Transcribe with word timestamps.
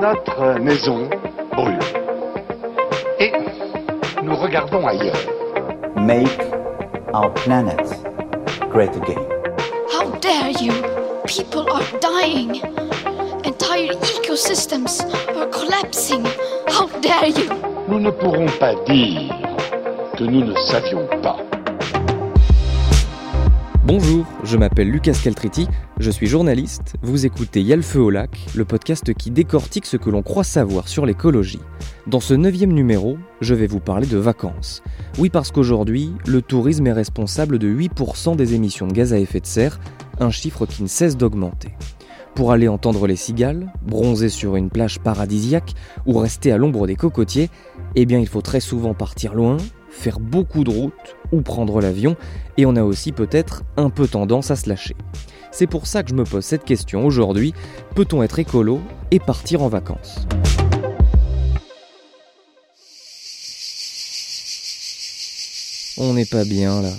Notre 0.00 0.58
maison 0.58 1.10
brûle. 1.52 1.78
Et 3.18 3.32
nous 4.22 4.34
regardons 4.34 4.86
ailleurs. 4.86 5.20
Make 5.94 6.40
our 7.12 7.30
planet 7.34 7.78
great 8.70 8.96
again. 8.96 9.22
How 9.92 10.10
dare 10.20 10.52
you? 10.58 10.72
People 11.26 11.70
are 11.70 11.84
dying. 12.00 12.62
Entire 13.44 13.92
ecosystems 13.92 15.02
are 15.36 15.48
collapsing. 15.48 16.24
How 16.68 16.86
dare 17.02 17.28
you? 17.28 17.50
Nous 17.86 18.00
ne 18.00 18.10
pourrons 18.10 18.48
pas 18.58 18.74
dire 18.86 19.34
que 20.16 20.24
nous 20.24 20.46
ne 20.46 20.54
savions 20.54 21.06
pas. 21.22 21.36
Bonjour, 23.92 24.24
je 24.44 24.56
m'appelle 24.56 24.88
Lucas 24.88 25.18
Caltriti, 25.20 25.66
je 25.98 26.12
suis 26.12 26.28
journaliste, 26.28 26.94
vous 27.02 27.26
écoutez 27.26 27.60
Y'a 27.60 27.74
le 27.74 27.82
feu 27.82 27.98
au 27.98 28.08
lac, 28.08 28.46
le 28.54 28.64
podcast 28.64 29.12
qui 29.14 29.32
décortique 29.32 29.84
ce 29.84 29.96
que 29.96 30.10
l'on 30.10 30.22
croit 30.22 30.44
savoir 30.44 30.86
sur 30.86 31.06
l'écologie. 31.06 31.58
Dans 32.06 32.20
ce 32.20 32.34
neuvième 32.34 32.70
numéro, 32.70 33.18
je 33.40 33.52
vais 33.52 33.66
vous 33.66 33.80
parler 33.80 34.06
de 34.06 34.16
vacances. 34.16 34.84
Oui 35.18 35.28
parce 35.28 35.50
qu'aujourd'hui, 35.50 36.12
le 36.24 36.40
tourisme 36.40 36.86
est 36.86 36.92
responsable 36.92 37.58
de 37.58 37.68
8% 37.68 38.36
des 38.36 38.54
émissions 38.54 38.86
de 38.86 38.92
gaz 38.92 39.12
à 39.12 39.18
effet 39.18 39.40
de 39.40 39.46
serre, 39.46 39.80
un 40.20 40.30
chiffre 40.30 40.66
qui 40.66 40.84
ne 40.84 40.88
cesse 40.88 41.16
d'augmenter. 41.16 41.74
Pour 42.36 42.52
aller 42.52 42.68
entendre 42.68 43.08
les 43.08 43.16
cigales, 43.16 43.72
bronzer 43.82 44.28
sur 44.28 44.54
une 44.54 44.70
plage 44.70 45.00
paradisiaque 45.00 45.74
ou 46.06 46.16
rester 46.16 46.52
à 46.52 46.58
l'ombre 46.58 46.86
des 46.86 46.94
cocotiers, 46.94 47.50
eh 47.96 48.06
bien 48.06 48.20
il 48.20 48.28
faut 48.28 48.40
très 48.40 48.60
souvent 48.60 48.94
partir 48.94 49.34
loin, 49.34 49.56
faire 49.90 50.20
beaucoup 50.20 50.64
de 50.64 50.70
routes 50.70 51.16
ou 51.32 51.42
prendre 51.42 51.80
l'avion, 51.80 52.16
et 52.56 52.66
on 52.66 52.76
a 52.76 52.82
aussi 52.82 53.12
peut-être 53.12 53.62
un 53.76 53.90
peu 53.90 54.08
tendance 54.08 54.50
à 54.50 54.56
se 54.56 54.68
lâcher. 54.68 54.96
C'est 55.52 55.66
pour 55.66 55.86
ça 55.86 56.02
que 56.02 56.10
je 56.10 56.14
me 56.14 56.24
pose 56.24 56.44
cette 56.44 56.64
question 56.64 57.04
aujourd'hui, 57.04 57.54
peut-on 57.94 58.22
être 58.22 58.38
écolo 58.38 58.80
et 59.10 59.18
partir 59.18 59.62
en 59.62 59.68
vacances? 59.68 60.26
On 65.98 66.14
n'est 66.14 66.24
pas 66.24 66.44
bien 66.44 66.80
là, 66.80 66.92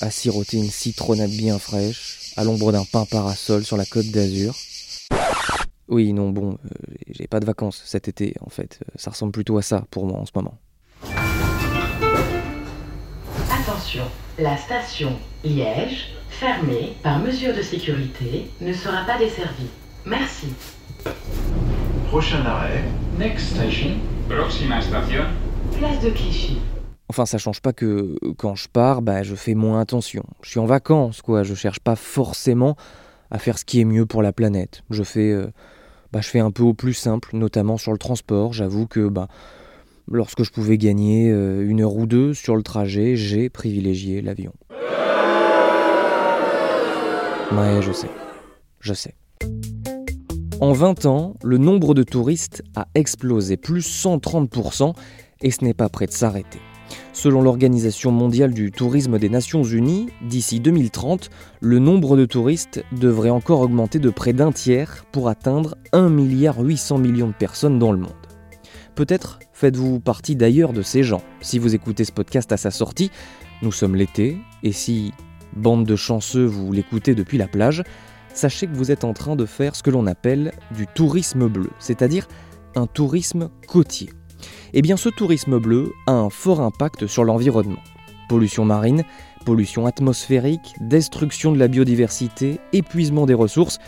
à 0.00 0.10
siroter 0.10 0.56
une 0.56 0.70
citronnade 0.70 1.30
bien 1.30 1.58
fraîche, 1.58 2.32
à 2.36 2.44
l'ombre 2.44 2.72
d'un 2.72 2.84
pain 2.84 3.04
parasol 3.04 3.64
sur 3.64 3.76
la 3.76 3.84
côte 3.84 4.10
d'Azur. 4.10 4.56
Oui, 5.88 6.12
non, 6.12 6.30
bon, 6.30 6.52
euh, 6.52 6.94
j'ai 7.10 7.26
pas 7.26 7.40
de 7.40 7.46
vacances 7.46 7.82
cet 7.84 8.08
été 8.08 8.34
en 8.40 8.48
fait, 8.48 8.80
ça 8.96 9.10
ressemble 9.10 9.32
plutôt 9.32 9.58
à 9.58 9.62
ça 9.62 9.84
pour 9.90 10.06
moi 10.06 10.18
en 10.18 10.26
ce 10.26 10.32
moment. 10.34 10.58
Attention, 13.80 14.04
la 14.38 14.58
station 14.58 15.16
Liège, 15.42 16.12
fermée 16.28 16.96
par 17.02 17.18
mesure 17.18 17.56
de 17.56 17.62
sécurité, 17.62 18.50
ne 18.60 18.74
sera 18.74 19.06
pas 19.06 19.16
desservie. 19.16 19.70
Merci. 20.04 20.48
Prochain 22.08 22.44
arrêt, 22.44 22.84
next 23.18 23.54
station. 23.54 23.92
Próxima 24.28 24.80
estación. 24.80 25.24
Place 25.78 25.98
de 26.02 26.10
Clichy. 26.10 26.58
Enfin, 27.08 27.24
ça 27.24 27.38
change 27.38 27.62
pas 27.62 27.72
que 27.72 28.18
quand 28.36 28.54
je 28.54 28.68
pars, 28.68 29.00
bah, 29.00 29.22
je 29.22 29.34
fais 29.34 29.54
moins 29.54 29.80
attention. 29.80 30.24
Je 30.42 30.50
suis 30.50 30.60
en 30.60 30.66
vacances, 30.66 31.22
quoi. 31.22 31.42
Je 31.42 31.54
cherche 31.54 31.80
pas 31.80 31.96
forcément 31.96 32.76
à 33.30 33.38
faire 33.38 33.56
ce 33.56 33.64
qui 33.64 33.80
est 33.80 33.86
mieux 33.86 34.04
pour 34.04 34.20
la 34.20 34.34
planète. 34.34 34.82
Je 34.90 35.02
fais, 35.02 35.30
euh, 35.30 35.50
bah, 36.12 36.20
je 36.20 36.28
fais 36.28 36.40
un 36.40 36.50
peu 36.50 36.64
au 36.64 36.74
plus 36.74 36.92
simple, 36.92 37.30
notamment 37.32 37.78
sur 37.78 37.92
le 37.92 37.98
transport. 37.98 38.52
J'avoue 38.52 38.86
que, 38.86 39.08
bah, 39.08 39.28
lorsque 40.10 40.42
je 40.42 40.50
pouvais 40.50 40.76
gagner 40.76 41.30
euh, 41.30 41.66
une 41.66 41.80
heure 41.80 41.96
ou 41.96 42.06
deux 42.06 42.34
sur 42.34 42.56
le 42.56 42.62
trajet, 42.62 43.16
j'ai 43.16 43.48
privilégié 43.48 44.20
l'avion. 44.20 44.52
Ouais, 47.52 47.80
je 47.80 47.92
sais. 47.92 48.10
Je 48.80 48.94
sais. 48.94 49.14
En 50.60 50.72
20 50.72 51.06
ans, 51.06 51.34
le 51.42 51.56
nombre 51.58 51.94
de 51.94 52.02
touristes 52.02 52.62
a 52.76 52.86
explosé, 52.94 53.56
plus 53.56 54.04
130%, 54.04 54.94
et 55.40 55.50
ce 55.50 55.64
n'est 55.64 55.74
pas 55.74 55.88
prêt 55.88 56.06
de 56.06 56.12
s'arrêter. 56.12 56.60
Selon 57.12 57.42
l'Organisation 57.42 58.12
mondiale 58.12 58.52
du 58.52 58.70
tourisme 58.70 59.18
des 59.18 59.28
Nations 59.28 59.62
Unies, 59.62 60.08
d'ici 60.22 60.60
2030, 60.60 61.30
le 61.60 61.78
nombre 61.78 62.16
de 62.16 62.24
touristes 62.24 62.84
devrait 62.92 63.30
encore 63.30 63.60
augmenter 63.60 63.98
de 63.98 64.10
près 64.10 64.32
d'un 64.32 64.52
tiers 64.52 65.04
pour 65.12 65.28
atteindre 65.28 65.76
1,8 65.92 67.00
milliard 67.00 67.28
de 67.28 67.32
personnes 67.32 67.78
dans 67.78 67.92
le 67.92 67.98
monde. 67.98 68.12
Peut-être 68.94 69.38
faites-vous 69.60 70.00
partie 70.00 70.36
d'ailleurs 70.36 70.72
de 70.72 70.80
ces 70.80 71.02
gens. 71.02 71.20
Si 71.42 71.58
vous 71.58 71.74
écoutez 71.74 72.06
ce 72.06 72.12
podcast 72.12 72.50
à 72.50 72.56
sa 72.56 72.70
sortie, 72.70 73.10
nous 73.60 73.72
sommes 73.72 73.94
l'été, 73.94 74.38
et 74.62 74.72
si, 74.72 75.12
bande 75.54 75.84
de 75.84 75.96
chanceux, 75.96 76.46
vous 76.46 76.72
l'écoutez 76.72 77.14
depuis 77.14 77.36
la 77.36 77.46
plage, 77.46 77.82
sachez 78.32 78.66
que 78.68 78.74
vous 78.74 78.90
êtes 78.90 79.04
en 79.04 79.12
train 79.12 79.36
de 79.36 79.44
faire 79.44 79.76
ce 79.76 79.82
que 79.82 79.90
l'on 79.90 80.06
appelle 80.06 80.52
du 80.74 80.86
tourisme 80.86 81.46
bleu, 81.46 81.68
c'est-à-dire 81.78 82.26
un 82.74 82.86
tourisme 82.86 83.50
côtier. 83.66 84.08
Eh 84.72 84.80
bien 84.80 84.96
ce 84.96 85.10
tourisme 85.10 85.58
bleu 85.58 85.92
a 86.06 86.12
un 86.12 86.30
fort 86.30 86.62
impact 86.62 87.06
sur 87.06 87.24
l'environnement. 87.24 87.82
Pollution 88.30 88.64
marine, 88.64 89.04
pollution 89.44 89.84
atmosphérique, 89.84 90.74
destruction 90.80 91.52
de 91.52 91.58
la 91.58 91.68
biodiversité, 91.68 92.60
épuisement 92.72 93.26
des 93.26 93.34
ressources. 93.34 93.78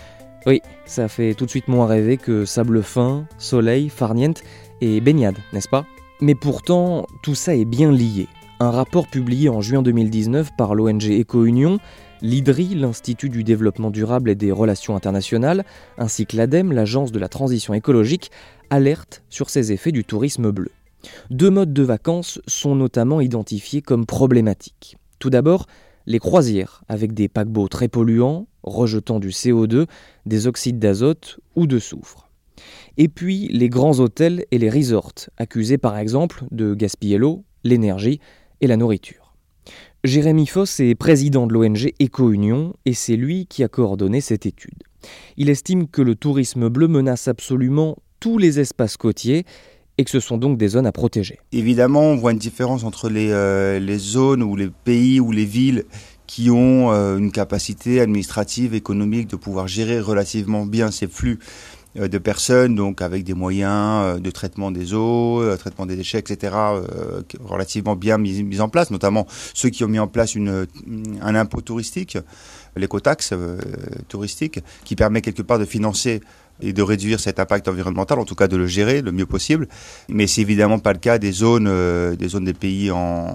Oui, 0.45 0.61
ça 0.87 1.07
fait 1.07 1.35
tout 1.35 1.45
de 1.45 1.51
suite 1.51 1.69
moins 1.69 1.87
rêver 1.87 2.17
que 2.17 2.45
sable 2.45 2.83
fin, 2.83 3.27
soleil, 3.39 3.89
farniente 3.89 4.43
et 4.81 5.01
baignade, 5.01 5.37
n'est-ce 5.53 5.69
pas? 5.69 5.87
Mais 6.21 6.35
pourtant, 6.35 7.07
tout 7.23 7.37
ça 7.37 7.55
est 7.55 7.65
bien 7.65 7.93
lié. 7.93 8.27
Un 8.59 8.71
rapport 8.71 9.07
publié 9.09 9.49
en 9.49 9.61
juin 9.61 9.83
2019 9.83 10.51
par 10.57 10.75
l'ONG 10.75 11.05
Éco-Union, 11.05 11.79
l'IDRI, 12.23 12.75
l'Institut 12.75 13.29
du 13.29 13.45
développement 13.45 13.91
durable 13.91 14.31
et 14.31 14.35
des 14.35 14.53
relations 14.53 14.97
internationales, 14.97 15.65
ainsi 15.97 16.27
que 16.27 16.37
l'ADEME, 16.37 16.73
l'Agence 16.73 17.13
de 17.13 17.19
la 17.21 17.29
transition 17.29 17.75
écologique, 17.75 18.31
alerte 18.71 19.23
sur 19.29 19.49
ces 19.49 19.73
effets 19.73 19.93
du 19.93 20.05
tourisme 20.05 20.51
bleu. 20.51 20.71
Deux 21.31 21.51
modes 21.51 21.73
de 21.73 21.83
vacances 21.83 22.41
sont 22.47 22.75
notamment 22.75 23.21
identifiés 23.21 23.83
comme 23.83 24.07
problématiques. 24.07 24.97
Tout 25.19 25.31
d'abord, 25.31 25.67
les 26.07 26.19
croisières, 26.19 26.83
avec 26.89 27.13
des 27.13 27.29
paquebots 27.29 27.69
très 27.69 27.89
polluants, 27.89 28.47
rejetant 28.63 29.21
du 29.21 29.29
CO2, 29.29 29.87
des 30.27 30.47
oxydes 30.47 30.79
d'azote 30.79 31.41
ou 31.57 31.67
de 31.67 31.79
soufre. 31.79 32.29
Et 32.97 33.09
puis 33.09 33.49
les 33.49 33.69
grands 33.69 33.99
hôtels 33.99 34.45
et 34.51 34.59
les 34.59 34.71
resorts, 34.71 35.15
accusés 35.37 35.79
par 35.79 35.99
exemple 35.99 36.45
de 36.51 36.75
gaspiller 36.75 37.19
l'eau, 37.19 37.45
l'énergie 37.65 38.21
et 38.61 38.67
la 38.67 38.77
nourriture. 38.77 39.35
Jérémy 40.05 40.47
Foss 40.47 40.81
est 40.81 40.97
président 40.97 41.47
de 41.47 41.55
l'ONG 41.55 41.93
Éco-Union 42.01 42.75
et 42.85 42.93
c'est 42.93 43.17
lui 43.17 43.47
qui 43.47 43.63
a 43.63 43.69
coordonné 43.69 44.21
cette 44.21 44.47
étude. 44.47 44.83
Il 45.37 45.49
estime 45.49 45.89
que 45.89 46.03
le 46.03 46.17
tourisme 46.17 46.69
bleu 46.69 46.89
menace 46.89 47.29
absolument 47.29 47.97
tous 48.19 48.39
les 48.39 48.61
espaces 48.61 48.97
côtiers 48.97 49.45
et 49.99 50.05
que 50.05 50.11
ce 50.11 50.21
sont 50.21 50.39
donc 50.39 50.59
des 50.59 50.69
zones 50.69 50.87
à 50.87 50.93
protéger. 50.93 51.39
Évidemment, 51.53 52.03
on 52.03 52.17
voit 52.17 52.33
une 52.33 52.39
différence 52.39 52.85
entre 52.85 53.09
les, 53.09 53.31
euh, 53.31 53.79
les 53.79 53.99
zones 53.99 54.43
ou 54.43 54.57
les 54.57 54.69
pays 54.69 55.21
ou 55.21 55.33
les 55.33 55.45
villes 55.45 55.85
qui 56.27 56.51
ont 56.51 56.93
euh, 56.93 57.19
une 57.19 57.31
capacité 57.31 58.01
administrative, 58.01 58.75
économique 58.75 59.29
de 59.29 59.37
pouvoir 59.37 59.69
gérer 59.69 60.01
relativement 60.01 60.65
bien 60.65 60.91
ces 60.91 61.07
flux 61.07 61.39
euh, 61.99 62.09
de 62.09 62.17
personnes, 62.17 62.75
donc 62.75 63.03
avec 63.03 63.23
des 63.23 63.35
moyens 63.35 64.19
de 64.19 64.31
traitement 64.31 64.71
des 64.71 64.95
eaux, 64.95 65.43
traitement 65.59 65.85
des 65.85 65.97
déchets, 65.97 66.21
etc., 66.21 66.55
relativement 67.45 67.95
bien 67.95 68.17
mis, 68.17 68.43
mis, 68.43 68.61
en 68.61 68.71
place, 68.71 68.91
notamment 68.91 69.27
ceux 69.53 69.69
qui 69.69 69.85
ont 69.85 69.89
mis 69.89 69.99
en 69.99 70.09
place 70.09 70.35
une, 70.35 70.67
un 71.21 71.35
impôt 71.35 71.61
touristique, 71.61 72.17
l'écotaxe 72.77 73.35
touristique, 74.09 74.61
qui 74.85 74.97
permet 74.97 75.21
quelque 75.21 75.43
part 75.43 75.59
de 75.59 75.67
financer 75.67 76.23
et 76.63 76.73
de 76.73 76.83
réduire 76.83 77.21
cet 77.21 77.41
impact 77.41 77.69
environnemental, 77.69 78.19
en 78.19 78.25
tout 78.25 78.35
cas 78.35 78.49
de 78.49 78.57
le 78.57 78.67
gérer 78.67 79.03
le 79.03 79.13
mieux 79.13 79.27
possible. 79.27 79.69
Mais 80.09 80.27
c'est 80.27 80.41
évidemment 80.41 80.79
pas 80.79 80.93
le 80.93 80.99
cas 80.99 81.19
des 81.19 81.33
zones, 81.33 81.67
euh, 81.69 82.17
des 82.17 82.29
zones 82.29 82.45
des 82.45 82.55
pays 82.55 82.91
en 82.91 83.35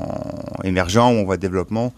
émergents 0.63 1.11
ou 1.11 1.19
en 1.19 1.23
voie 1.25 1.38
de 1.38 1.41
développement, 1.41 1.93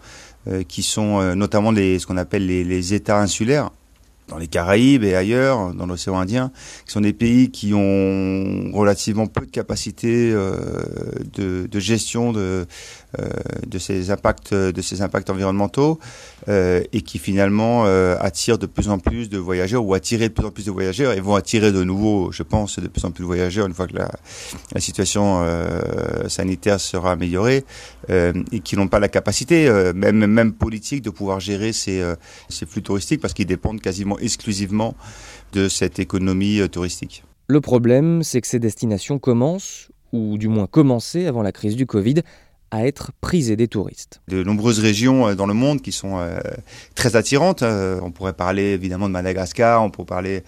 euh, 0.48 0.62
qui 0.66 0.82
sont 0.82 1.20
euh, 1.20 1.34
notamment 1.34 1.70
les, 1.70 1.98
ce 1.98 2.06
qu'on 2.06 2.16
appelle 2.16 2.46
les, 2.46 2.94
États 2.94 3.20
insulaires 3.20 3.70
dans 4.28 4.38
les 4.38 4.46
Caraïbes 4.46 5.04
et 5.04 5.14
ailleurs, 5.14 5.74
dans 5.74 5.86
l'océan 5.86 6.18
Indien, 6.18 6.52
qui 6.86 6.92
sont 6.92 7.00
des 7.00 7.12
pays 7.12 7.50
qui 7.50 7.74
ont 7.74 8.70
relativement 8.72 9.26
peu 9.26 9.44
de 9.44 9.50
capacité 9.50 10.30
de, 10.30 11.66
de, 11.66 11.80
gestion 11.80 12.32
de, 12.32 12.64
de 13.66 13.78
ces 13.78 14.10
impacts, 14.10 14.54
de 14.54 14.82
ces 14.82 15.02
impacts 15.02 15.30
environnementaux, 15.30 15.98
euh, 16.48 16.82
et 16.92 17.02
qui 17.02 17.18
finalement 17.18 17.84
euh, 17.84 18.16
attirent 18.20 18.58
de 18.58 18.66
plus 18.66 18.88
en 18.88 18.98
plus 18.98 19.28
de 19.28 19.36
voyageurs 19.38 19.84
ou 19.84 19.92
attirer 19.94 20.28
de 20.28 20.34
plus 20.34 20.46
en 20.46 20.50
plus 20.50 20.64
de 20.64 20.70
voyageurs 20.70 21.12
et 21.12 21.20
vont 21.20 21.34
attirer 21.34 21.70
de 21.70 21.84
nouveau, 21.84 22.32
je 22.32 22.42
pense, 22.42 22.78
de 22.78 22.88
plus 22.88 23.04
en 23.04 23.10
plus 23.10 23.22
de 23.22 23.26
voyageurs 23.26 23.66
une 23.66 23.74
fois 23.74 23.86
que 23.86 23.96
la, 23.96 24.10
situation 24.80 25.42
euh, 25.42 26.28
sanitaire 26.28 26.80
sera 26.80 27.12
améliorée, 27.12 27.64
et 28.08 28.60
qui 28.60 28.76
n'ont 28.76 28.88
pas 28.88 28.98
la 28.98 29.08
capacité, 29.08 29.70
même 29.94 30.52
politique, 30.52 31.02
de 31.02 31.10
pouvoir 31.10 31.38
gérer 31.38 31.72
ces 31.72 32.02
flux 32.66 32.82
touristiques 32.82 33.20
parce 33.20 33.34
qu'ils 33.34 33.46
dépendent 33.46 33.80
quasiment 33.80 34.18
exclusivement 34.18 34.96
de 35.52 35.68
cette 35.68 35.98
économie 35.98 36.60
touristique. 36.70 37.22
Le 37.46 37.60
problème, 37.60 38.22
c'est 38.22 38.40
que 38.40 38.48
ces 38.48 38.58
destinations 38.58 39.18
commencent, 39.18 39.90
ou 40.12 40.38
du 40.38 40.48
moins 40.48 40.66
commençaient 40.66 41.26
avant 41.26 41.42
la 41.42 41.52
crise 41.52 41.76
du 41.76 41.86
Covid, 41.86 42.22
à 42.70 42.86
être 42.86 43.12
prisée 43.20 43.56
des 43.56 43.68
touristes. 43.68 44.20
De 44.28 44.42
nombreuses 44.42 44.78
régions 44.78 45.28
euh, 45.28 45.34
dans 45.34 45.46
le 45.46 45.54
monde 45.54 45.82
qui 45.82 45.92
sont 45.92 46.18
euh, 46.18 46.38
très 46.94 47.16
attirantes. 47.16 47.62
Euh, 47.62 48.00
on 48.02 48.10
pourrait 48.10 48.32
parler 48.32 48.72
évidemment 48.72 49.08
de 49.08 49.12
Madagascar, 49.12 49.82
on 49.82 49.90
pourrait 49.90 50.06
parler 50.06 50.42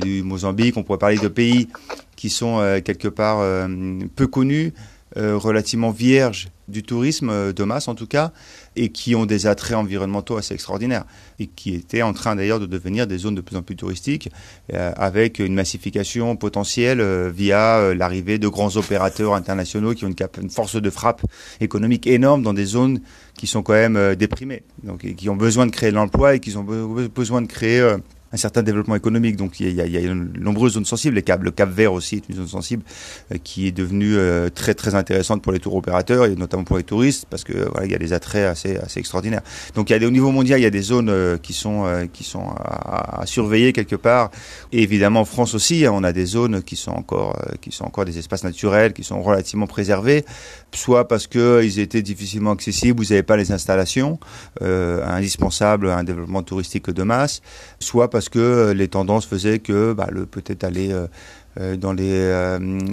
du 0.00 0.24
Mozambique, 0.24 0.76
on 0.76 0.82
pourrait 0.82 0.98
parler 0.98 1.18
de 1.18 1.28
pays 1.28 1.68
qui 2.16 2.30
sont 2.30 2.80
quelque 2.84 3.06
part 3.06 3.38
peu 4.16 4.26
connus, 4.26 4.72
relativement 5.14 5.92
vierges 5.92 6.48
du 6.66 6.82
tourisme 6.82 7.52
de 7.52 7.64
masse 7.64 7.86
en 7.86 7.94
tout 7.94 8.08
cas, 8.08 8.32
et 8.78 8.90
qui 8.90 9.14
ont 9.14 9.26
des 9.26 9.46
attraits 9.46 9.76
environnementaux 9.76 10.36
assez 10.36 10.54
extraordinaires, 10.54 11.04
et 11.40 11.46
qui 11.46 11.74
étaient 11.74 12.02
en 12.02 12.12
train 12.12 12.36
d'ailleurs 12.36 12.60
de 12.60 12.66
devenir 12.66 13.06
des 13.06 13.18
zones 13.18 13.34
de 13.34 13.40
plus 13.40 13.56
en 13.56 13.62
plus 13.62 13.76
touristiques, 13.76 14.30
euh, 14.72 14.92
avec 14.96 15.40
une 15.40 15.54
massification 15.54 16.36
potentielle 16.36 17.00
euh, 17.00 17.30
via 17.34 17.78
euh, 17.78 17.94
l'arrivée 17.94 18.38
de 18.38 18.46
grands 18.48 18.76
opérateurs 18.76 19.34
internationaux 19.34 19.94
qui 19.94 20.04
ont 20.04 20.10
une, 20.10 20.50
force 20.50 20.80
de 20.80 20.90
frappe 20.90 21.22
économique 21.60 22.06
énorme 22.06 22.42
dans 22.42 22.54
des 22.54 22.64
zones 22.64 23.00
qui 23.36 23.46
sont 23.46 23.62
quand 23.62 23.72
même 23.72 24.14
déprimées, 24.14 24.62
donc 24.84 25.00
qui 25.14 25.28
ont 25.28 25.36
besoin 25.36 25.66
de 25.66 25.70
créer 25.70 25.90
l'emploi 25.90 26.34
et 26.34 26.40
qui 26.40 26.56
ont 26.56 26.64
besoin 26.64 27.42
de 27.42 27.46
créer 27.46 27.96
un 28.32 28.36
certain 28.36 28.62
développement 28.62 28.96
économique. 28.96 29.36
Donc 29.36 29.60
il 29.60 29.72
y 29.74 29.80
a, 29.80 29.86
il 29.86 29.92
y 29.92 29.96
a 29.96 30.00
de 30.00 30.14
nombreuses 30.14 30.74
zones 30.74 30.84
sensibles. 30.84 31.16
Les 31.16 31.22
câbles, 31.22 31.46
le 31.46 31.50
Cap 31.50 31.70
Vert 31.70 31.92
aussi 31.92 32.16
est 32.16 32.28
une 32.28 32.36
zone 32.36 32.48
sensible 32.48 32.82
euh, 33.32 33.38
qui 33.42 33.66
est 33.66 33.72
devenue 33.72 34.16
euh, 34.16 34.48
très 34.50 34.74
très 34.74 34.94
intéressante 34.94 35.42
pour 35.42 35.52
les 35.52 35.58
tours 35.58 35.74
opérateurs 35.74 36.26
et 36.26 36.34
notamment 36.34 36.64
pour 36.64 36.76
les 36.76 36.82
touristes 36.82 37.26
parce 37.30 37.44
que 37.44 37.68
voilà, 37.70 37.86
il 37.86 37.92
y 37.92 37.94
a 37.94 37.98
des 37.98 38.12
attraits 38.12 38.46
assez 38.46 38.76
assez 38.76 39.00
extraordinaires. 39.00 39.42
Donc 39.74 39.90
il 39.90 39.92
y 39.92 39.96
a 39.96 39.98
des, 39.98 40.06
au 40.06 40.10
niveau 40.10 40.30
mondial, 40.30 40.60
il 40.60 40.62
y 40.62 40.66
a 40.66 40.70
des 40.70 40.82
zones 40.82 41.08
euh, 41.08 41.36
qui 41.38 41.52
sont 41.52 41.84
qui 42.12 42.24
sont 42.24 42.48
à, 42.48 43.22
à, 43.22 43.26
surveiller 43.26 43.72
quelque 43.72 43.96
part. 43.96 44.30
Et 44.72 44.82
évidemment 44.82 45.20
en 45.20 45.24
France 45.24 45.54
aussi, 45.54 45.86
hein, 45.86 45.92
on 45.94 46.04
a 46.04 46.12
des 46.12 46.26
zones 46.26 46.62
qui 46.62 46.76
sont 46.76 46.92
encore 46.92 47.38
qui 47.60 47.72
sont 47.72 47.84
encore 47.84 48.04
des 48.04 48.18
espaces 48.18 48.44
naturels 48.44 48.92
qui 48.92 49.04
sont 49.04 49.22
relativement 49.22 49.66
préservés, 49.66 50.24
soit 50.74 51.08
parce 51.08 51.26
que 51.26 51.62
ils 51.64 51.78
étaient 51.78 52.02
difficilement 52.02 52.52
accessibles, 52.52 53.02
vous 53.02 53.10
n'avez 53.10 53.22
pas 53.22 53.36
les 53.36 53.52
installations 53.52 54.18
indispensables 54.60 55.88
à 55.88 55.96
un 55.96 56.04
développement 56.04 56.42
touristique 56.42 56.90
de 56.90 57.02
masse, 57.02 57.40
soit 57.80 58.10
parce 58.18 58.30
que 58.30 58.40
euh, 58.40 58.74
les 58.74 58.88
tendances 58.88 59.26
faisaient 59.26 59.60
que 59.60 59.92
bah, 59.92 60.08
peut-être 60.32 60.64
aller 60.64 60.90
euh, 60.90 61.06
euh, 61.60 61.76
dans 61.76 61.92
les 61.92 62.18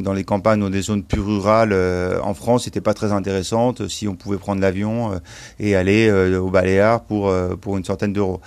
dans 0.03 0.13
les 0.13 0.23
campagnes 0.23 0.61
ou 0.61 0.69
des 0.69 0.83
zones 0.83 1.01
plus 1.01 1.19
rurales 1.19 1.73
en 2.21 2.35
France 2.35 2.67
n'était 2.67 2.79
pas 2.79 2.93
très 2.93 3.11
intéressante 3.11 3.87
si 3.87 4.07
on 4.07 4.15
pouvait 4.15 4.37
prendre 4.37 4.61
l'avion 4.61 5.19
et 5.59 5.75
aller 5.75 6.11
au 6.35 6.51
Baléares 6.51 7.01
pour 7.01 7.77
une 7.77 7.83
centaine 7.83 8.13
d'euros. 8.13 8.39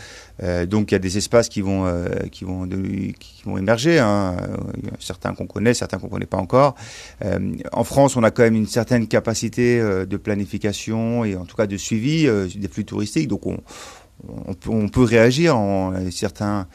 donc 0.66 0.90
il 0.90 0.94
y 0.94 0.96
a 0.96 1.00
des 1.00 1.18
espaces 1.18 1.48
qui 1.48 1.60
vont 1.60 1.86
émerger, 3.56 3.98
hein. 3.98 4.36
certains 4.98 5.34
qu'on 5.34 5.46
connaît, 5.46 5.74
certains 5.74 5.98
qu'on 5.98 6.08
connaît 6.08 6.26
pas 6.26 6.38
encore. 6.38 6.74
en 7.72 7.84
France, 7.84 8.16
on 8.16 8.22
a 8.22 8.30
quand 8.30 8.42
même 8.42 8.56
une 8.56 8.66
certaine 8.66 9.06
capacité 9.06 9.80
de 9.80 10.16
planification 10.16 11.24
et 11.24 11.36
en 11.36 11.44
tout 11.44 11.56
cas 11.56 11.66
de 11.66 11.76
suivi 11.76 12.28
des 12.56 12.68
flux 12.68 12.84
touristiques, 12.84 13.28
donc 13.28 13.46
on 13.46 13.58
on 14.26 14.88
peut, 14.88 15.02
réagir 15.02 15.56
en 15.56 16.10
certains 16.10 16.66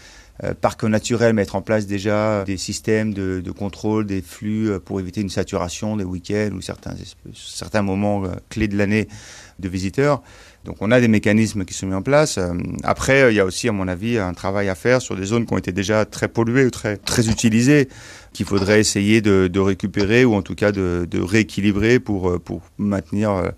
euh, 0.43 0.55
parcs 0.55 0.83
naturels 0.83 1.33
mettre 1.33 1.55
en 1.55 1.61
place 1.61 1.85
déjà 1.85 2.43
des 2.43 2.57
systèmes 2.57 3.13
de, 3.13 3.51
contrôle 3.51 4.07
des 4.07 4.23
flux 4.23 4.69
euh, 4.71 4.79
pour 4.79 4.99
éviter 4.99 5.21
une 5.21 5.29
saturation 5.29 5.95
des 5.95 6.03
week-ends 6.03 6.49
ou 6.53 6.61
certains, 6.61 6.95
certains 7.35 7.83
moments 7.83 8.25
euh, 8.25 8.29
clés 8.49 8.67
de 8.67 8.75
l'année 8.75 9.07
de 9.59 9.69
visiteurs. 9.69 10.23
Donc 10.65 10.77
on 10.79 10.91
a 10.91 11.01
des 11.01 11.07
mécanismes 11.07 11.65
qui 11.65 11.73
sont 11.73 11.87
mis 11.87 11.93
en 11.93 12.01
place. 12.01 12.39
Après, 12.83 13.33
il 13.33 13.35
y 13.35 13.39
a 13.39 13.45
aussi, 13.45 13.67
à 13.67 13.71
mon 13.71 13.87
avis, 13.87 14.17
un 14.17 14.33
travail 14.33 14.69
à 14.69 14.75
faire 14.75 15.01
sur 15.01 15.15
des 15.15 15.25
zones 15.25 15.45
qui 15.45 15.53
ont 15.53 15.57
été 15.57 15.71
déjà 15.71 16.05
très 16.05 16.27
polluées 16.27 16.65
ou 16.65 16.71
très, 16.71 16.97
très 16.97 17.29
utilisées 17.29 17.89
qu'il 18.33 18.45
faudrait 18.45 18.79
essayer 18.79 19.21
de, 19.21 19.59
récupérer 19.59 20.25
ou 20.25 20.33
en 20.33 20.41
tout 20.41 20.55
cas 20.55 20.71
de, 20.71 21.07
rééquilibrer 21.21 21.99
pour, 21.99 22.29
euh, 22.29 22.39
pour 22.39 22.61
maintenir 22.77 23.31
euh, 23.31 23.49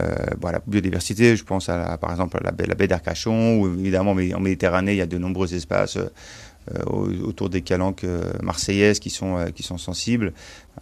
euh 0.00 0.14
la 0.42 0.60
biodiversité. 0.66 1.34
Je 1.34 1.44
pense 1.44 1.68
à, 1.68 1.96
par 1.98 2.10
exemple 2.10 2.36
à 2.38 2.40
la 2.44 2.52
baie, 2.52 2.66
la 2.66 2.74
d'Arcachon 2.74 3.60
ou 3.60 3.66
évidemment 3.66 4.12
en 4.12 4.40
Méditerranée, 4.40 4.92
il 4.92 4.98
y 4.98 5.02
a 5.02 5.06
de 5.06 5.18
nombreux 5.18 5.54
espaces 5.54 5.96
euh, 5.96 6.08
autour 6.86 7.50
des 7.50 7.62
calanques 7.62 8.06
marseillaises 8.42 8.98
qui 8.98 9.10
sont, 9.10 9.46
qui 9.54 9.62
sont 9.62 9.78
sensibles 9.78 10.32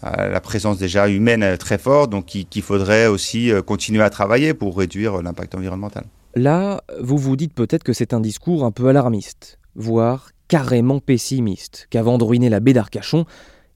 à 0.03 0.29
la 0.29 0.41
présence 0.41 0.79
déjà 0.79 1.09
humaine 1.09 1.57
très 1.59 1.79
forte, 1.79 2.11
donc 2.11 2.27
qu'il 2.27 2.63
faudrait 2.63 3.07
aussi 3.07 3.51
continuer 3.67 4.03
à 4.03 4.11
travailler 4.11 4.55
pour 4.55 4.77
réduire 4.77 5.23
l'impact 5.23 5.55
environnemental. 5.55 6.05
Là, 6.35 6.83
vous 7.01 7.17
vous 7.17 7.37
dites 7.37 7.55
peut-être 7.55 7.83
que 7.83 7.93
c'est 7.93 8.13
un 8.13 8.21
discours 8.21 8.65
un 8.65 8.71
peu 8.71 8.89
alarmiste, 8.89 9.59
voire 9.75 10.31
carrément 10.49 11.01
pessimiste, 11.01 11.87
qu'avant 11.91 12.19
de 12.19 12.25
ruiner 12.25 12.49
la 12.51 12.61
baie 12.61 12.73
d'Arcachon, 12.73 13.25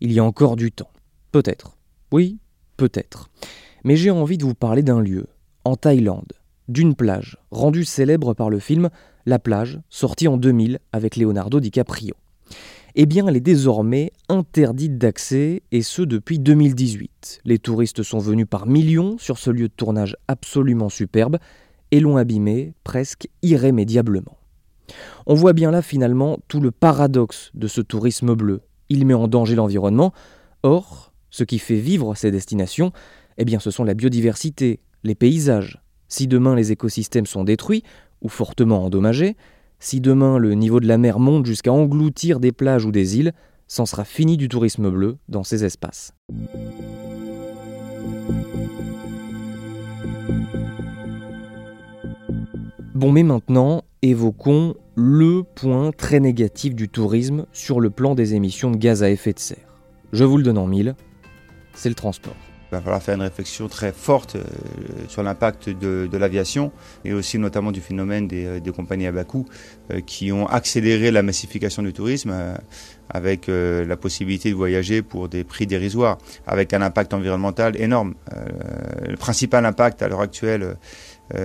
il 0.01 0.12
y 0.12 0.19
a 0.19 0.25
encore 0.25 0.57
du 0.57 0.71
temps. 0.71 0.91
Peut-être. 1.33 1.77
Oui, 2.12 2.39
peut-être. 2.77 3.31
Mais 3.85 3.97
j'ai 3.97 4.11
envie 4.11 4.37
de 4.37 4.45
vous 4.45 4.55
parler 4.55 4.83
d'un 4.83 5.01
lieu, 5.01 5.27
en 5.65 5.77
Thaïlande, 5.77 6.33
d'une 6.69 6.95
plage, 6.95 7.39
rendue 7.51 7.85
célèbre 7.85 8.35
par 8.35 8.51
le 8.51 8.59
film 8.59 8.91
La 9.26 9.38
plage, 9.38 9.81
sorti 9.90 10.28
en 10.28 10.37
2000 10.37 10.78
avec 10.93 11.17
Leonardo 11.17 11.61
DiCaprio. 11.61 12.14
Eh 12.94 13.06
bien, 13.06 13.26
elle 13.26 13.37
est 13.37 13.40
désormais 13.40 14.12
interdite 14.28 14.99
d'accès, 14.99 15.62
et 15.70 15.82
ce 15.82 16.02
depuis 16.02 16.38
2018. 16.38 17.43
Les 17.44 17.58
touristes 17.58 18.02
sont 18.02 18.19
venus 18.19 18.46
par 18.49 18.67
millions 18.67 19.17
sur 19.19 19.38
ce 19.38 19.50
lieu 19.50 19.69
de 19.69 19.75
tournage 19.75 20.17
absolument 20.26 20.88
superbe, 20.88 21.38
et 21.93 22.00
l'ont 22.00 22.17
abîmé 22.17 22.75
presque 22.82 23.28
irrémédiablement. 23.43 24.37
On 25.26 25.34
voit 25.34 25.52
bien 25.52 25.70
là 25.70 25.82
finalement 25.82 26.38
tout 26.49 26.61
le 26.61 26.70
paradoxe 26.70 27.50
de 27.55 27.69
ce 27.69 27.81
tourisme 27.81 28.34
bleu. 28.34 28.62
Il 28.88 29.06
met 29.06 29.14
en 29.14 29.28
danger 29.28 29.55
l'environnement, 29.55 30.12
or, 30.62 31.12
ce 31.31 31.44
qui 31.44 31.58
fait 31.58 31.76
vivre 31.76 32.16
ces 32.16 32.31
destinations, 32.31 32.93
eh 33.38 33.44
bien 33.44 33.61
ce 33.61 33.70
sont 33.70 33.84
la 33.84 33.94
biodiversité, 33.94 34.81
les 35.05 35.14
paysages. 35.14 35.81
Si 36.08 36.26
demain 36.26 36.56
les 36.56 36.73
écosystèmes 36.73 37.26
sont 37.26 37.44
détruits 37.44 37.84
ou 38.22 38.28
fortement 38.28 38.84
endommagés, 38.84 39.37
si 39.78 40.00
demain 40.00 40.38
le 40.38 40.55
niveau 40.55 40.81
de 40.81 40.87
la 40.87 40.99
mer 40.99 41.19
monte 41.19 41.46
jusqu'à 41.46 41.72
engloutir 41.72 42.40
des 42.40 42.52
plages 42.52 42.84
ou 42.84 42.93
des 42.93 43.19
îles, 43.19 43.32
c'en 43.67 43.87
sera 43.87 44.05
fini 44.05 44.37
du 44.37 44.49
tourisme 44.49 44.90
bleu 44.90 45.17
dans 45.28 45.44
ces 45.44 45.64
espaces. 45.64 46.12
Bon 52.94 53.12
mais 53.12 53.22
maintenant, 53.22 53.84
évoquons 54.02 54.75
le 54.94 55.43
point 55.43 55.90
très 55.90 56.20
négatif 56.20 56.75
du 56.75 56.90
tourisme 56.90 57.46
sur 57.52 57.81
le 57.81 57.88
plan 57.88 58.14
des 58.14 58.34
émissions 58.34 58.70
de 58.70 58.76
gaz 58.76 59.02
à 59.02 59.11
effet 59.11 59.32
de 59.32 59.38
serre. 59.38 59.75
Je 60.12 60.25
vous 60.25 60.37
le 60.37 60.43
donne 60.43 60.58
en 60.58 60.66
mille, 60.66 60.94
c'est 61.73 61.88
le 61.88 61.94
transport. 61.94 62.37
Il 62.70 62.76
va 62.76 62.81
falloir 62.82 63.02
faire 63.02 63.17
une 63.17 63.22
réflexion 63.22 63.67
très 63.67 63.90
forte 63.93 64.37
euh, 64.37 64.44
sur 65.08 65.25
l'impact 65.25 65.69
de, 65.69 66.08
l'aviation 66.17 66.70
et 67.05 67.12
aussi 67.12 67.37
notamment 67.37 67.72
du 67.72 67.81
phénomène 67.81 68.28
des, 68.28 68.46
euh, 68.46 68.72
compagnies 68.72 69.08
à 69.08 69.12
bas 69.12 69.25
coût 69.25 69.44
euh, 69.90 70.00
qui 70.00 70.31
ont 70.31 70.46
accéléré 70.46 71.11
la 71.11 71.22
massification 71.22 71.82
du 71.82 71.93
tourisme 71.93 72.33
avec 73.12 73.49
la 73.49 73.97
possibilité 73.97 74.50
de 74.50 74.54
voyager 74.54 75.02
pour 75.02 75.28
des 75.28 75.42
prix 75.42 75.66
dérisoires, 75.66 76.18
avec 76.47 76.73
un 76.73 76.80
impact 76.80 77.12
environnemental 77.12 77.80
énorme. 77.80 78.14
le 79.04 79.16
principal 79.16 79.66
impact 79.66 80.00
à 80.02 80.09
l'heure 80.09 80.21
actuelle 80.21 80.76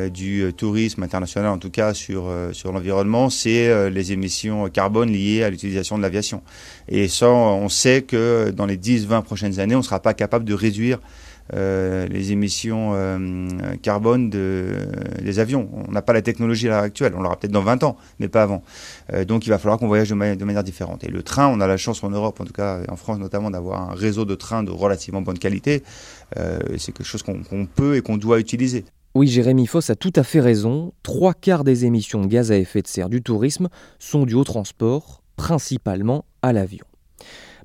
du 0.09 0.41
euh, 0.41 0.51
tourisme 0.51 1.03
international, 1.03 1.51
en 1.51 1.57
tout 1.57 1.69
cas 1.69 1.93
sur, 1.93 2.25
euh, 2.27 2.53
sur 2.53 2.71
l'environnement, 2.71 3.29
c'est 3.29 3.89
les 3.89 4.11
émissions 4.11 4.69
carbone 4.69 5.11
liées 5.11 5.43
à 5.43 5.49
l'utilisation 5.49 5.97
de 5.97 6.01
l'aviation. 6.01 6.41
Et 6.87 7.07
ça, 7.07 7.29
on 7.29 7.69
sait 7.69 8.01
que 8.01 8.51
dans 8.51 8.65
les 8.65 8.77
10-20 8.77 9.23
prochaines 9.23 9.59
années, 9.59 9.75
on 9.75 9.79
ne 9.79 9.83
sera 9.83 9.99
pas 9.99 10.13
capable 10.13 10.45
de 10.45 10.53
réduire 10.53 10.99
les 11.53 12.31
émissions 12.31 12.93
carbone 13.83 14.31
de, 14.31 14.73
des 15.21 15.37
avions. 15.37 15.69
On 15.87 15.91
n'a 15.91 16.01
pas 16.01 16.13
la 16.13 16.23
technologie 16.23 16.67
à 16.67 16.71
l'heure 16.71 16.83
actuelle. 16.83 17.13
On 17.15 17.21
l'aura 17.21 17.37
peut-être 17.37 17.51
dans 17.51 17.61
20 17.61 17.83
ans, 17.83 17.97
mais 18.19 18.27
pas 18.27 18.41
avant. 18.41 18.63
donc 19.27 19.45
il 19.45 19.51
va 19.51 19.59
falloir 19.59 19.77
qu'on 19.77 19.87
voyage 19.87 20.09
de, 20.09 20.35
de, 20.35 20.45
manière 20.45 20.63
différente. 20.63 21.03
Et 21.03 21.07
le 21.07 21.21
train, 21.21 21.47
on 21.47 21.61
a 21.61 21.67
la 21.67 21.77
chance 21.77 22.03
en 22.03 22.09
Europe, 22.09 22.41
en 22.41 22.45
tout 22.45 22.53
cas 22.53 22.79
en 22.89 22.95
France 22.95 23.19
notamment, 23.19 23.51
d'avoir 23.51 23.91
un 23.91 23.93
réseau 23.93 24.25
de 24.25 24.33
trains 24.33 24.63
de 24.63 24.71
relativement 24.71 25.21
bonne 25.21 25.37
qualité. 25.37 25.83
c'est 26.35 26.91
quelque 26.91 27.03
chose 27.03 27.21
qu'on 27.21 27.67
peut 27.67 27.95
et 27.95 28.01
qu'on 28.01 28.17
doit 28.17 28.39
utiliser. 28.39 28.83
Oui, 29.15 29.27
Jérémy 29.27 29.65
Foss 29.65 29.89
a 29.89 29.95
tout 29.95 30.11
à 30.17 30.23
fait 30.23 30.41
raison. 30.41 30.91
Trois 31.01 31.33
quarts 31.33 31.63
des 31.63 31.85
émissions 31.85 32.19
de 32.19 32.27
gaz 32.27 32.51
à 32.51 32.57
effet 32.57 32.81
de 32.81 32.87
serre 32.87 33.07
du 33.07 33.23
tourisme 33.23 33.69
sont 33.97 34.25
dues 34.25 34.35
au 34.35 34.43
transport, 34.43 35.23
principalement 35.37 36.25
à 36.41 36.51
l'avion. 36.51 36.85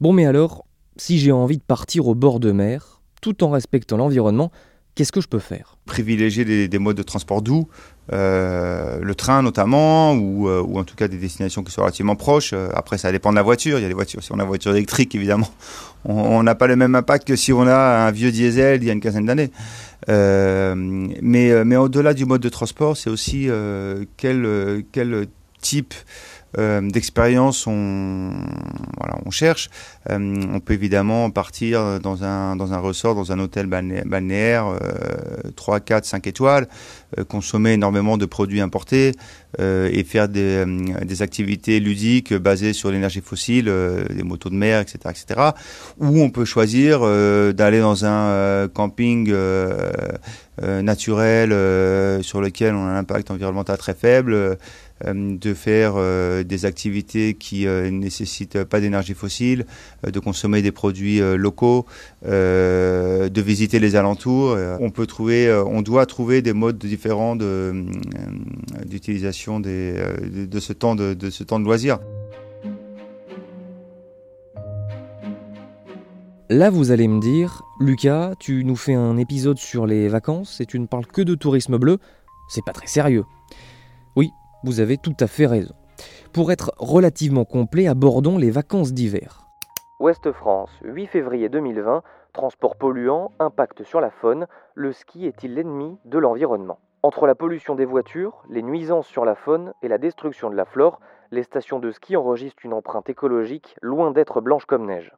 Bon, 0.01 0.13
mais 0.13 0.27
alors, 0.27 0.65
si 0.97 1.19
j'ai 1.19 1.33
envie 1.33 1.59
de 1.59 1.63
partir 1.63 2.07
au 2.07 2.15
bord 2.15 2.39
de 2.39 2.53
mer, 2.53 3.03
tout 3.21 3.43
en 3.43 3.51
respectant 3.51 3.97
l'environnement, 3.97 4.53
qu'est-ce 4.95 5.13
que 5.13 5.21
je 5.21 5.29
peux 5.29 5.39
faire? 5.39 5.77
Privilégier 5.87 6.69
des, 6.69 6.79
modes 6.79 6.97
de 6.97 7.03
transport 7.03 7.43
doux, 7.43 7.69
euh, 8.13 8.99
le 9.01 9.15
train 9.15 9.43
notamment, 9.43 10.15
ou, 10.15 10.49
euh, 10.49 10.63
ou, 10.63 10.79
en 10.79 10.85
tout 10.85 10.97
cas 10.97 11.09
des 11.09 11.17
destinations 11.17 11.63
qui 11.63 11.73
sont 11.73 11.83
relativement 11.83 12.17
proches. 12.17 12.53
Euh, 12.53 12.69
après, 12.75 12.99
ça 12.99 13.13
dépend 13.13 13.31
de 13.31 13.37
la 13.37 13.43
voiture. 13.43 13.79
Il 13.79 13.83
y 13.83 13.85
a 13.85 13.89
des 13.89 13.95
voitures, 13.95 14.23
si 14.23 14.33
on 14.33 14.39
a 14.39 14.43
une 14.43 14.49
voiture 14.49 14.73
électrique, 14.73 15.15
évidemment, 15.15 15.49
on 16.05 16.43
n'a 16.43 16.55
pas 16.55 16.67
le 16.67 16.77
même 16.77 16.95
impact 16.95 17.27
que 17.27 17.37
si 17.37 17.53
on 17.53 17.67
a 17.67 18.07
un 18.07 18.11
vieux 18.11 18.33
diesel 18.33 18.81
d'il 18.81 18.87
y 18.87 18.91
a 18.91 18.95
une 18.95 19.01
quinzaine 19.01 19.27
d'années. 19.27 19.51
Mais 20.09 21.77
au-delà 21.77 22.15
du 22.15 22.25
mode 22.25 22.41
de 22.41 22.49
transport, 22.49 22.97
c'est 22.97 23.11
aussi 23.11 23.49
quel 24.17 25.27
type 25.61 25.95
euh, 26.59 26.81
d'expérience 26.81 27.67
on, 27.67 28.33
cherche. 29.31 29.71
Euh, 30.11 30.43
on 30.53 30.59
peut 30.59 30.75
évidemment 30.75 31.31
partir 31.31 32.01
dans 32.01 32.25
un, 32.25 32.79
ressort, 32.79 33.15
dans 33.15 33.31
un 33.31 33.39
hôtel 33.39 33.67
balnéaire, 33.67 34.67
euh, 34.67 35.51
3, 35.55 35.79
4, 35.79 36.05
5 36.05 36.27
étoiles, 36.27 36.67
euh, 37.17 37.25
consommer 37.25 37.75
énormément 37.75 38.17
de 38.17 38.27
produits 38.27 38.61
importés 38.61 39.13
et 39.59 40.05
faire 40.05 40.29
des, 40.29 40.65
des, 41.05 41.23
activités 41.23 41.81
ludiques 41.81 42.33
basées 42.33 42.73
sur 42.73 42.93
l'énergie 42.93 43.21
fossile, 43.21 43.65
des 44.09 44.23
motos 44.23 44.49
de 44.49 44.55
mer, 44.55 44.81
etc. 44.81 44.99
etc. 45.07 45.41
Ou 45.99 46.21
on 46.23 46.31
peut 46.31 46.45
choisir 46.45 47.01
d'aller 47.53 47.81
dans 47.81 48.05
un 48.05 48.69
camping 48.69 49.35
naturel 50.63 51.51
sur 52.23 52.41
lequel 52.41 52.77
on 52.77 52.87
a 52.87 52.91
un 52.91 52.99
impact 52.99 53.33
environnemental 53.33 53.77
très 53.77 53.95
faible 53.95 54.57
de 55.07 55.55
faire 55.55 55.95
euh, 55.97 56.43
des 56.43 56.65
activités 56.65 57.35
qui 57.35 57.65
ne 57.65 57.71
euh, 57.71 57.91
nécessitent 57.91 58.65
pas 58.65 58.81
d'énergie 58.81 59.15
fossile, 59.15 59.67
de 60.05 60.19
consommer 60.19 60.63
des 60.63 60.73
produits 60.73 61.21
locaux, 61.37 61.87
de 62.25 63.41
visiter 63.41 63.79
les 63.79 63.97
alentours. 63.97 64.57
on 64.81 64.91
peut 64.91 65.07
trouver, 65.07 65.53
on 65.67 65.83
doit 65.83 66.07
trouver 66.07 66.43
des 66.43 66.53
modes 66.53 66.79
différents 66.79 67.37
d'utilisation 68.87 69.61
de, 69.61 69.95
de, 70.47 70.61
ce 70.61 70.73
temps 70.73 70.95
de, 70.95 71.15
de 71.15 71.31
ce 71.31 71.45
temps 71.45 71.59
de 71.61 71.65
loisir. 71.65 71.99
Là, 76.53 76.69
vous 76.69 76.91
allez 76.91 77.07
me 77.07 77.21
dire, 77.21 77.63
Lucas, 77.79 78.35
tu 78.41 78.65
nous 78.65 78.75
fais 78.75 78.95
un 78.95 79.17
épisode 79.19 79.59
sur 79.59 79.87
les 79.87 80.09
vacances 80.09 80.61
et 80.61 80.67
tu 80.67 80.81
ne 80.81 80.87
parles 80.87 81.07
que 81.07 81.23
de 81.23 81.37
tourisme 81.37 81.79
bleu. 81.79 81.99
C'est 82.49 82.65
pas 82.65 82.73
très 82.73 82.89
sérieux. 82.89 83.25
Vous 84.63 84.81
avez 84.81 84.99
tout 84.99 85.17
à 85.21 85.27
fait 85.27 85.47
raison. 85.47 85.75
Pour 86.33 86.53
être 86.53 86.73
relativement 86.79 87.45
complet, 87.45 87.87
abordons 87.89 88.37
les 88.37 88.51
vacances 88.51 88.93
d'hiver. 88.93 89.47
Ouest 90.01 90.33
France, 90.33 90.71
8 90.85 91.07
février 91.07 91.49
2020, 91.49 92.03
transport 92.33 92.77
polluant, 92.77 93.33
impact 93.39 93.85
sur 93.85 94.01
la 94.01 94.11
faune, 94.11 94.47
le 94.75 94.93
ski 94.93 95.27
est-il 95.27 95.55
l'ennemi 95.55 95.97
de 96.05 96.19
l'environnement? 96.19 96.79
Entre 97.03 97.27
la 97.27 97.35
pollution 97.35 97.75
des 97.75 97.87
voitures, 97.87 98.43
les 98.51 98.63
nuisances 98.63 99.07
sur 99.07 99.25
la 99.25 99.35
faune 99.35 99.73
et 99.83 99.89
la 99.89 99.97
destruction 99.97 100.51
de 100.51 100.57
la 100.57 100.67
flore, 100.67 101.01
les 101.31 101.43
stations 101.43 101.79
de 101.79 101.91
ski 101.91 102.17
enregistrent 102.17 102.65
une 102.65 102.75
empreinte 102.75 103.09
écologique 103.09 103.77
loin 103.81 104.11
d'être 104.11 104.43
blanche 104.43 104.67
comme 104.67 104.87
neige. 104.87 105.13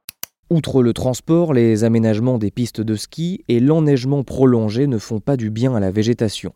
Outre 0.51 0.83
le 0.83 0.93
transport, 0.93 1.53
les 1.53 1.83
aménagements 1.83 2.39
des 2.39 2.51
pistes 2.51 2.81
de 2.81 2.95
ski 2.95 3.45
et 3.49 3.59
l'enneigement 3.59 4.23
prolongé 4.23 4.87
ne 4.87 4.99
font 4.99 5.19
pas 5.19 5.37
du 5.37 5.51
bien 5.51 5.75
à 5.75 5.81
la 5.81 5.91
végétation. 5.91 6.53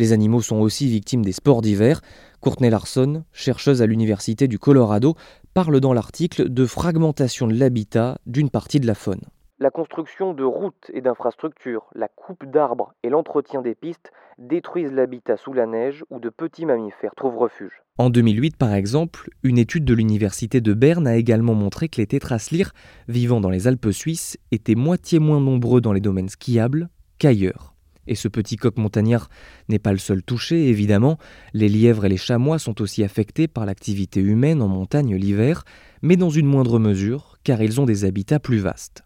Les 0.00 0.14
animaux 0.14 0.40
sont 0.40 0.60
aussi 0.60 0.88
victimes 0.88 1.22
des 1.22 1.32
sports 1.32 1.60
d'hiver. 1.60 2.00
Courtney 2.40 2.70
Larson, 2.70 3.22
chercheuse 3.34 3.82
à 3.82 3.86
l'Université 3.86 4.48
du 4.48 4.58
Colorado, 4.58 5.14
parle 5.52 5.78
dans 5.78 5.92
l'article 5.92 6.48
de 6.48 6.64
fragmentation 6.64 7.46
de 7.46 7.52
l'habitat 7.52 8.16
d'une 8.24 8.48
partie 8.48 8.80
de 8.80 8.86
la 8.86 8.94
faune. 8.94 9.20
La 9.58 9.70
construction 9.70 10.32
de 10.32 10.42
routes 10.42 10.90
et 10.94 11.02
d'infrastructures, 11.02 11.84
la 11.94 12.08
coupe 12.08 12.46
d'arbres 12.50 12.94
et 13.02 13.10
l'entretien 13.10 13.60
des 13.60 13.74
pistes 13.74 14.10
détruisent 14.38 14.90
l'habitat 14.90 15.36
sous 15.36 15.52
la 15.52 15.66
neige 15.66 16.02
où 16.08 16.18
de 16.18 16.30
petits 16.30 16.64
mammifères 16.64 17.14
trouvent 17.14 17.36
refuge. 17.36 17.82
En 17.98 18.08
2008, 18.08 18.56
par 18.56 18.72
exemple, 18.72 19.28
une 19.42 19.58
étude 19.58 19.84
de 19.84 19.92
l'université 19.92 20.62
de 20.62 20.72
Berne 20.72 21.06
a 21.08 21.16
également 21.16 21.54
montré 21.54 21.90
que 21.90 22.00
les 22.00 22.06
tétraslyres 22.06 22.72
vivant 23.06 23.42
dans 23.42 23.50
les 23.50 23.68
Alpes 23.68 23.90
suisses 23.90 24.38
étaient 24.50 24.76
moitié 24.76 25.18
moins 25.18 25.40
nombreux 25.40 25.82
dans 25.82 25.92
les 25.92 26.00
domaines 26.00 26.30
skiables 26.30 26.88
qu'ailleurs. 27.18 27.74
Et 28.10 28.16
ce 28.16 28.26
petit 28.26 28.56
coq 28.56 28.76
montagnard 28.76 29.30
n'est 29.68 29.78
pas 29.78 29.92
le 29.92 29.98
seul 29.98 30.22
touché, 30.24 30.68
évidemment. 30.68 31.16
Les 31.54 31.68
lièvres 31.68 32.04
et 32.04 32.08
les 32.08 32.16
chamois 32.16 32.58
sont 32.58 32.82
aussi 32.82 33.04
affectés 33.04 33.46
par 33.46 33.64
l'activité 33.64 34.20
humaine 34.20 34.60
en 34.62 34.68
montagne 34.68 35.14
l'hiver, 35.14 35.64
mais 36.02 36.16
dans 36.16 36.28
une 36.28 36.46
moindre 36.46 36.80
mesure, 36.80 37.38
car 37.44 37.62
ils 37.62 37.80
ont 37.80 37.86
des 37.86 38.04
habitats 38.04 38.40
plus 38.40 38.58
vastes. 38.58 39.04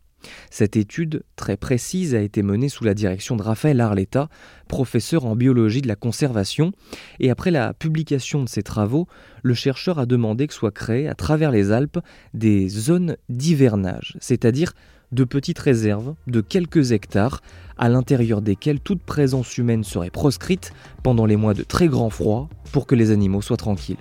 Cette 0.51 0.77
étude, 0.77 1.23
très 1.37 1.59
précise, 1.59 2.15
a 2.15 2.21
été 2.23 2.43
menée 2.43 2.71
sous 2.71 2.85
la 2.85 2.95
direction 2.95 3.37
de 3.37 3.43
Raphaël 3.43 3.83
Arletta, 3.83 4.31
professeur 4.69 5.27
en 5.27 5.37
biologie 5.37 5.83
de 5.83 5.89
la 5.89 5.97
conservation, 5.97 6.73
et 7.21 7.31
après 7.31 7.51
la 7.51 7.75
publication 7.75 8.43
de 8.43 8.49
ses 8.49 8.63
travaux, 8.63 9.07
le 9.43 9.53
chercheur 9.53 9.99
a 9.99 10.07
demandé 10.07 10.47
que 10.47 10.55
soient 10.55 10.71
créées 10.71 11.09
à 11.09 11.15
travers 11.15 11.51
les 11.51 11.73
Alpes 11.73 11.99
des 12.33 12.71
zones 12.71 13.19
d'hivernage, 13.29 14.17
c'est-à-dire 14.19 14.73
de 15.15 15.25
petites 15.25 15.59
réserves 15.59 16.15
de 16.27 16.41
quelques 16.41 16.93
hectares 16.93 17.41
à 17.79 17.89
l'intérieur 17.89 18.43
desquelles 18.43 18.81
toute 18.81 19.03
présence 19.03 19.57
humaine 19.57 19.85
serait 19.85 20.11
proscrite 20.11 20.73
pendant 21.03 21.25
les 21.25 21.37
mois 21.37 21.55
de 21.55 21.63
très 21.63 21.89
grand 21.89 22.11
froid 22.11 22.49
pour 22.73 22.87
que 22.87 22.95
les 22.95 23.13
animaux 23.13 23.41
soient 23.41 23.57
tranquilles. 23.57 23.97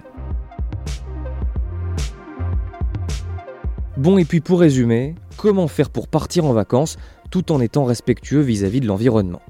Bon 3.96 4.17
et 4.17 4.25
puis 4.25 4.41
pour 4.41 4.60
résumer, 4.60 5.13
comment 5.38 5.67
faire 5.67 5.91
pour 5.91 6.08
partir 6.08 6.46
en 6.46 6.53
vacances 6.53 6.98
tout 7.29 7.51
en 7.51 7.62
étant 7.62 7.86
respectueux 7.86 8.41
vis-à-vis 8.41 8.82
de 8.82 8.88
l'environnement? 8.88 9.41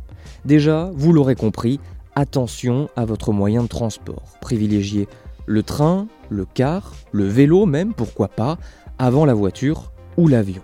Déjà, 0.43 0.91
vous 0.93 1.13
l'aurez 1.13 1.35
compris, 1.35 1.79
attention 2.15 2.89
à 2.97 3.05
votre 3.05 3.31
moyen 3.31 3.63
de 3.63 3.69
transport. 3.69 4.37
Privilégiez 4.41 5.07
le 5.45 5.63
train, 5.63 6.07
le 6.29 6.45
car, 6.45 6.93
le 7.13 7.25
vélo 7.25 7.65
même, 7.65 7.93
pourquoi 7.93 8.27
pas, 8.27 8.57
avant 8.99 9.25
la 9.25 9.33
voiture 9.33 9.93
ou 10.17 10.27
l'avion. 10.27 10.61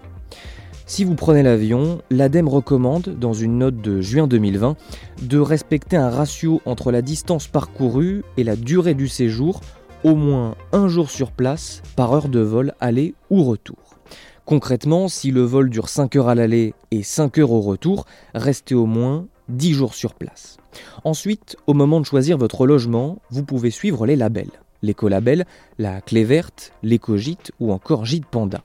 Si 0.89 1.03
vous 1.03 1.13
prenez 1.13 1.43
l'avion, 1.43 2.01
l'ADEME 2.09 2.47
recommande, 2.47 3.15
dans 3.19 3.31
une 3.31 3.59
note 3.59 3.79
de 3.79 4.01
juin 4.01 4.25
2020, 4.25 4.75
de 5.21 5.37
respecter 5.37 5.95
un 5.95 6.09
ratio 6.09 6.63
entre 6.65 6.91
la 6.91 7.03
distance 7.03 7.47
parcourue 7.47 8.23
et 8.37 8.43
la 8.43 8.55
durée 8.55 8.95
du 8.95 9.07
séjour, 9.07 9.61
au 10.03 10.15
moins 10.15 10.55
un 10.71 10.87
jour 10.87 11.11
sur 11.11 11.31
place 11.31 11.83
par 11.95 12.11
heure 12.11 12.27
de 12.27 12.39
vol 12.39 12.73
aller 12.79 13.13
ou 13.29 13.43
retour. 13.43 13.99
Concrètement, 14.45 15.09
si 15.09 15.29
le 15.29 15.43
vol 15.43 15.69
dure 15.69 15.89
5 15.89 16.15
heures 16.15 16.27
à 16.27 16.33
l'aller 16.33 16.73
et 16.89 17.03
5 17.03 17.37
heures 17.37 17.51
au 17.51 17.61
retour, 17.61 18.07
restez 18.33 18.73
au 18.73 18.87
moins 18.87 19.27
10 19.47 19.73
jours 19.73 19.93
sur 19.93 20.15
place. 20.15 20.57
Ensuite, 21.03 21.55
au 21.67 21.75
moment 21.75 21.99
de 21.99 22.05
choisir 22.07 22.39
votre 22.39 22.65
logement, 22.65 23.21
vous 23.29 23.43
pouvez 23.43 23.69
suivre 23.69 24.07
les 24.07 24.15
labels. 24.15 24.63
L'écolabel, 24.81 25.45
la 25.77 26.01
clé 26.01 26.23
verte, 26.23 26.73
l'écogite 26.81 27.51
ou 27.59 27.71
encore 27.71 28.05
gîte 28.05 28.25
panda. 28.25 28.63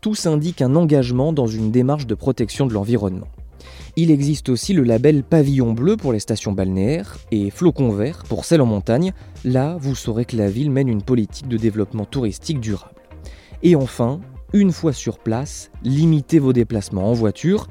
Tous 0.00 0.26
indiquent 0.26 0.62
un 0.62 0.76
engagement 0.76 1.32
dans 1.32 1.46
une 1.46 1.70
démarche 1.70 2.06
de 2.06 2.14
protection 2.14 2.66
de 2.66 2.74
l'environnement. 2.74 3.28
Il 3.96 4.10
existe 4.10 4.48
aussi 4.48 4.72
le 4.72 4.82
label 4.82 5.22
Pavillon 5.22 5.72
bleu 5.72 5.96
pour 5.96 6.12
les 6.12 6.18
stations 6.18 6.52
balnéaires 6.52 7.16
et 7.30 7.50
Flocon 7.50 7.90
vert 7.90 8.24
pour 8.28 8.44
celles 8.44 8.60
en 8.60 8.66
montagne. 8.66 9.12
Là, 9.44 9.76
vous 9.80 9.94
saurez 9.94 10.24
que 10.24 10.36
la 10.36 10.50
ville 10.50 10.70
mène 10.70 10.88
une 10.88 11.02
politique 11.02 11.48
de 11.48 11.56
développement 11.56 12.04
touristique 12.04 12.60
durable. 12.60 12.94
Et 13.62 13.76
enfin, 13.76 14.20
une 14.52 14.72
fois 14.72 14.92
sur 14.92 15.18
place, 15.18 15.70
limitez 15.84 16.40
vos 16.40 16.52
déplacements 16.52 17.08
en 17.08 17.12
voiture, 17.12 17.68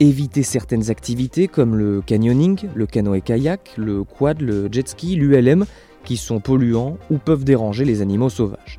évitez 0.00 0.42
certaines 0.42 0.90
activités 0.90 1.46
comme 1.46 1.76
le 1.76 2.00
canyoning, 2.00 2.68
le 2.74 2.86
canoë-kayak, 2.86 3.74
le 3.76 4.02
quad, 4.02 4.40
le 4.40 4.68
jet 4.72 4.88
ski, 4.88 5.16
l'ULM, 5.16 5.66
qui 6.04 6.16
sont 6.16 6.40
polluants 6.40 6.96
ou 7.10 7.18
peuvent 7.18 7.44
déranger 7.44 7.84
les 7.84 8.00
animaux 8.00 8.30
sauvages. 8.30 8.78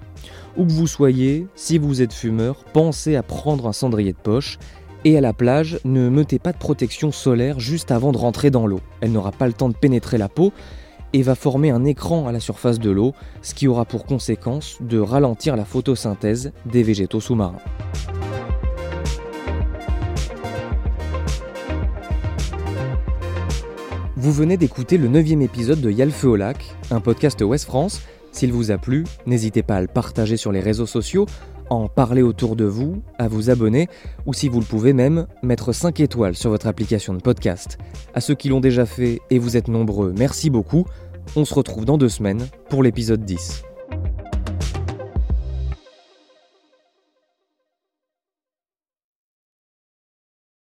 Où 0.57 0.65
que 0.65 0.71
vous 0.71 0.87
soyez, 0.87 1.45
si 1.53 1.77
vous 1.77 2.01
êtes 2.01 2.13
fumeur, 2.13 2.63
pensez 2.73 3.15
à 3.15 3.21
prendre 3.21 3.67
un 3.67 3.73
cendrier 3.73 4.11
de 4.11 4.17
poche. 4.17 4.57
Et 5.05 5.15
à 5.15 5.21
la 5.21 5.31
plage, 5.31 5.79
ne 5.85 6.09
mettez 6.09 6.39
pas 6.39 6.51
de 6.51 6.57
protection 6.57 7.11
solaire 7.11 7.59
juste 7.59 7.91
avant 7.91 8.11
de 8.11 8.17
rentrer 8.17 8.49
dans 8.49 8.65
l'eau. 8.65 8.79
Elle 9.01 9.11
n'aura 9.11 9.31
pas 9.31 9.45
le 9.45 9.53
temps 9.53 9.69
de 9.69 9.75
pénétrer 9.75 10.17
la 10.17 10.29
peau 10.29 10.51
et 11.13 11.21
va 11.21 11.35
former 11.35 11.69
un 11.69 11.85
écran 11.85 12.27
à 12.27 12.31
la 12.31 12.39
surface 12.39 12.79
de 12.79 12.89
l'eau, 12.89 13.13
ce 13.43 13.53
qui 13.53 13.67
aura 13.67 13.85
pour 13.85 14.05
conséquence 14.05 14.79
de 14.81 14.97
ralentir 14.99 15.55
la 15.55 15.63
photosynthèse 15.63 16.51
des 16.65 16.81
végétaux 16.81 17.21
sous-marins. 17.21 17.61
Vous 24.15 24.31
venez 24.31 24.57
d'écouter 24.57 24.97
le 24.97 25.07
neuvième 25.07 25.43
épisode 25.43 25.81
de 25.81 25.91
Yalfeu 25.91 26.29
au 26.29 26.35
lac, 26.35 26.75
un 26.89 26.99
podcast 26.99 27.39
Ouest 27.41 27.65
France 27.65 28.01
s'il 28.31 28.51
vous 28.51 28.72
a 28.72 28.77
plu, 28.77 29.03
n'hésitez 29.25 29.63
pas 29.63 29.77
à 29.77 29.81
le 29.81 29.88
partager 29.88 30.38
sur 30.38 30.51
les 30.51 30.60
réseaux 30.60 30.86
sociaux, 30.86 31.25
en 31.69 31.88
parler 31.88 32.22
autour 32.22 32.55
de 32.55 32.65
vous, 32.65 33.01
à 33.17 33.27
vous 33.27 33.50
abonner, 33.50 33.88
ou 34.25 34.34
si 34.34 34.48
vous 34.48 34.60
le 34.60 34.65
pouvez 34.65 34.93
même, 34.93 35.27
mettre 35.43 35.74
5 35.74 36.00
étoiles 36.00 36.36
sur 36.36 36.50
votre 36.50 36.67
application 36.67 37.13
de 37.13 37.22
podcast. 37.22 37.77
À 38.13 38.22
ceux 38.22 38.36
qui 38.36 38.50
l'ont 38.50 38.62
déjà 38.62 38.86
fait, 38.86 39.19
et 39.29 39.39
vous 39.39 39.57
êtes 39.57 39.67
nombreux, 39.67 40.13
merci 40.17 40.50
beaucoup. 40.50 40.86
On 41.36 41.46
se 41.46 41.53
retrouve 41.53 41.86
dans 41.86 41.98
deux 41.98 42.10
semaines 42.10 42.48
pour 42.69 42.84
l'épisode 42.84 43.25
10. 43.25 43.66